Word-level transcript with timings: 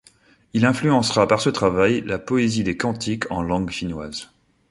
Il 0.53 0.65
influencera 0.65 1.27
par 1.27 1.41
ce 1.41 1.51
travail 1.51 2.01
la 2.01 2.17
poésie 2.17 2.63
des 2.63 2.75
cantiques 2.75 3.29
en 3.31 3.43
langue 3.43 3.69
finnoise. 3.69 4.31